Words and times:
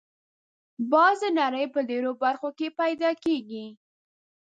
باز 0.91 1.17
د 1.23 1.25
نړۍ 1.39 1.65
په 1.73 1.79
ډېرو 1.89 2.11
برخو 2.23 2.49
کې 2.57 2.67
پیدا 2.79 3.09
کېږي 3.23 3.65